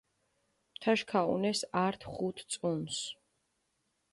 [0.81, 2.97] თაშ ქაჸუნეს ართ ხუთ წუნს.